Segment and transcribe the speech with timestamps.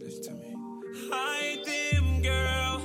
[0.00, 0.54] Listen to me.
[1.12, 2.80] I ain't them, girl.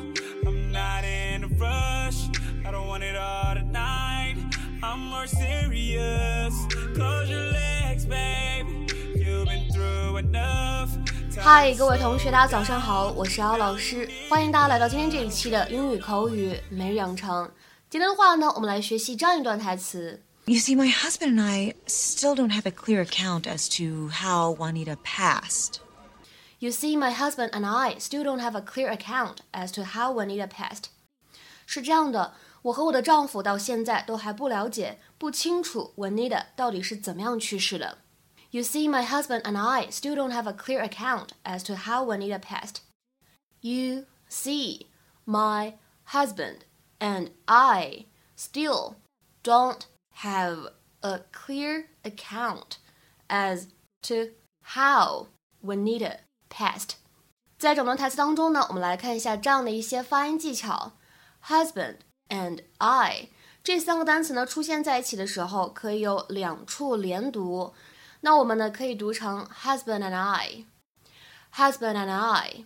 [0.45, 2.29] I'm not in a rush.
[2.65, 4.37] I don't want it all tonight.
[4.81, 6.53] I'm more serious.
[6.93, 8.87] Close your legs, baby.
[9.15, 10.89] You've been through enough.
[11.37, 17.49] 嗨，各位同学，大家早上好，我是姚老师，欢迎大家来到今天这一期的英语口语每日养成。
[17.89, 20.21] 今天的话呢，我们来学习这样一段台词。
[20.45, 24.55] You see, my husband and I still don't have a clear account as to how
[24.55, 25.79] Juanita passed.
[26.59, 30.13] You see, my husband and I still don't have a clear account as to how
[30.13, 30.85] Juanita passed.
[31.65, 37.99] 是这样的，我和我的丈夫到现在都还不了解、不清楚 Juanita 到底是怎么样去世的。
[38.51, 42.39] You see, my husband and I still don't have a clear account as to how Juanita
[42.39, 42.77] passed.
[43.59, 44.87] You see,
[45.25, 45.73] my
[46.05, 46.59] husband
[46.99, 48.05] and I
[48.37, 48.95] still
[49.43, 49.87] don't
[50.21, 50.71] have
[51.01, 52.77] a clear account
[53.27, 53.67] as
[54.03, 54.31] to
[54.61, 55.27] how
[55.61, 56.19] Juanita
[56.52, 56.90] Past，
[57.58, 60.92] 在整段台词当中呢，我们来看一下这样的一些发音技巧。
[61.46, 61.96] Husband
[62.28, 63.28] and I
[63.62, 67.72] 这三个单词呢出现在一起的时候，可以有两处连读。
[68.20, 72.64] 那我们呢可以读成 husband and I，husband and I。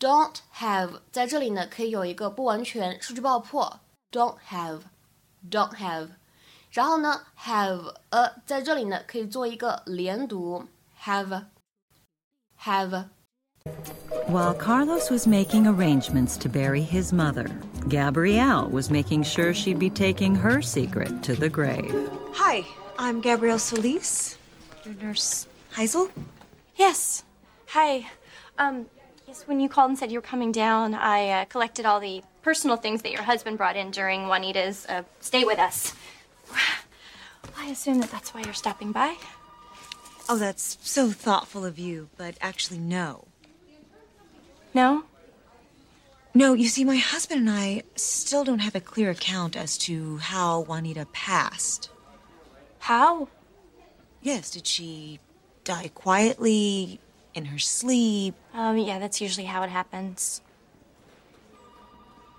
[0.00, 6.10] Don't have 在这里呢可以有一个不完全失去爆破，don't have，don't have。
[6.72, 10.66] 然后呢，have a 在这里呢可以做一个连读
[11.04, 11.44] ，have
[12.64, 17.46] ，have，have。While Carlos was making arrangements to bury his mother,
[17.88, 21.94] Gabrielle was making sure she'd be taking her secret to the grave.
[22.32, 22.64] Hi,
[22.98, 24.38] I'm Gabrielle Solis,
[24.84, 26.10] your nurse Heisel.
[26.76, 27.24] Yes.
[27.68, 28.06] Hi.
[28.58, 28.86] Um,
[29.28, 32.22] yes, when you called and said you were coming down, I uh, collected all the
[32.42, 35.94] personal things that your husband brought in during Juanita's uh, stay with us.
[37.58, 39.16] I assume that that's why you're stopping by.
[40.28, 43.26] Oh, that's so thoughtful of you, but actually, no.
[44.72, 45.04] No?
[46.32, 50.16] No, you see, my husband and I still don't have a clear account as to
[50.16, 51.90] how Juanita passed.
[52.80, 53.28] How?
[54.22, 55.20] Yes, did she
[55.62, 56.98] die quietly,
[57.34, 58.34] in her sleep?
[58.54, 60.40] Um, yeah, that's usually how it happens.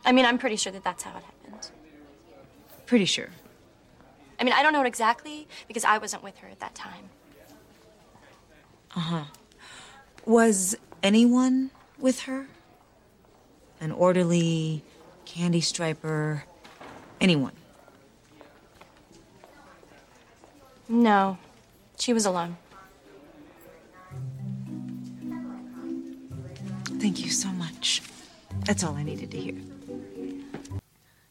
[0.04, 1.70] I mean, I'm pretty sure that that's how it happened.
[2.86, 3.30] Pretty sure.
[4.40, 7.10] I mean, I don't know it exactly because I wasn't with her at that time.
[10.27, 12.47] Was anyone with her?
[13.81, 14.83] An orderly,
[15.25, 16.45] candy striper,
[17.21, 17.53] anyone?
[20.89, 21.39] No.
[21.99, 22.57] She was alone.
[26.99, 28.03] Thank you so much.
[28.67, 29.55] That's all I needed to hear.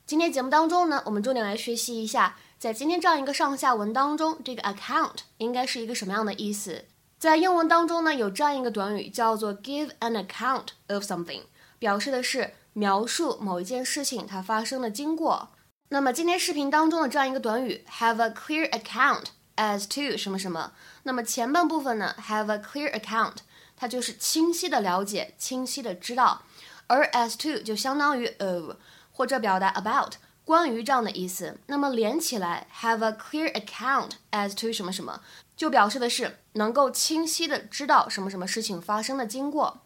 [0.05, 6.85] 今天节目当中呢，我们重点来学习一下，在今天这样一个上下文当中，这个 account 应该是一个什么样的意思？
[7.24, 11.40] 在英文当中呢，有这样一个短语叫做 give an account of something，
[11.78, 15.48] 表示的是描述某一件事情它发生的经过。
[15.88, 20.72] 那么今天视频当中的这样一个短语 have a clear account as to 什么什么，
[21.04, 23.36] 那么前半部分呢 have a clear account，
[23.74, 26.42] 它就是清晰的了解、清晰的知道，
[26.88, 28.76] 而 as to 就相当于 of。
[29.10, 35.22] 或者表达 about 关于这样的意思，那么连起来 have a clear account as to 什么什么，
[35.56, 39.82] 就表示的是能够清晰的知道什么什么事情发生的经过。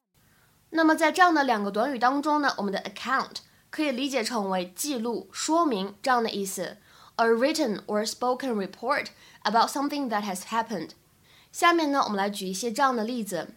[0.70, 3.36] 那么在这样的两个短语当中呢，我们的 account
[3.70, 6.76] 可以理解成为记录、说明这样的意思
[7.16, 9.06] ，a written or spoken report
[9.42, 10.90] about something that has happened。
[11.50, 13.54] 下面呢，我们来举一些这样的例子。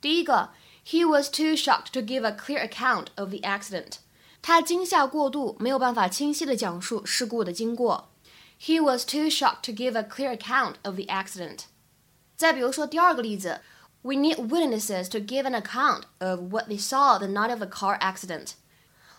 [0.00, 0.50] 第一个
[0.86, 3.96] ，He was too shocked to give a clear account of the accident。
[4.40, 8.10] 他惊吓过度，没有办法清晰地讲述事故的经过。
[8.59, 11.65] He was too shocked to give a clear account of the accident。
[12.37, 13.61] 再比如说第二个例子，
[14.03, 17.99] We need witnesses to give an account of what they saw the night of the car
[17.99, 18.53] accident。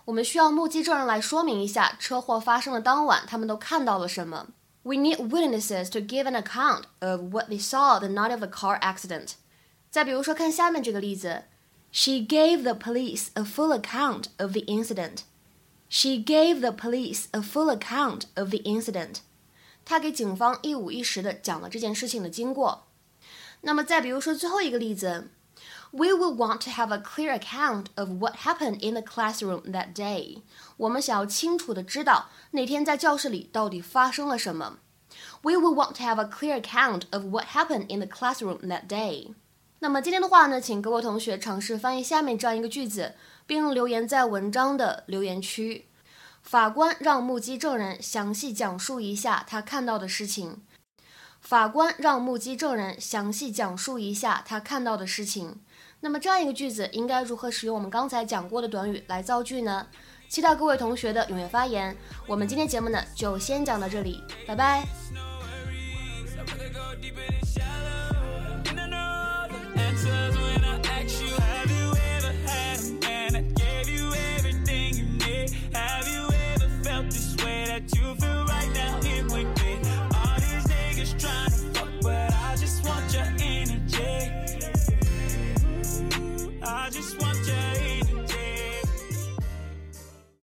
[0.05, 4.49] 我们需要目击证人来说明一下车祸发生的当晚他们都看到了什么。
[4.83, 8.81] We need witnesses to give an account of what they saw the night of the car
[8.81, 9.35] accident。
[9.91, 11.45] 再比如说，看下面这个例子。
[11.93, 15.19] She gave the police a full account of the incident.
[15.89, 19.17] She gave the police a full account of the incident.
[19.85, 22.87] 她给警方一五一十的讲了这件事情的经过。
[23.61, 25.29] 那么再比如说最后一个例子，
[25.91, 30.41] We will want to have a clear account of what happened in the classroom that day.
[30.79, 34.79] 我们想要清楚的知道那天在教室里到底发生了什么。
[35.43, 39.35] We will want to have a clear account of what happened in the classroom that day.
[39.81, 43.15] 那么今天的话呢，请各位同学尝试翻译下面这样一个句子，
[43.48, 45.88] 并留言在文章的留言区。
[46.44, 50.62] 法官让目击证人详细讲述一下他看到的事情。
[51.42, 55.62] 法官让目击证人详细讲述一下他看到的事情。
[56.02, 59.88] 那么这样一个句子应该如何使用我们刚才讲过的短语来造句呢？
[60.30, 61.96] 期待各位同学的踊跃发言。
[62.28, 64.86] 我们今天节目呢就先讲到这里，拜拜。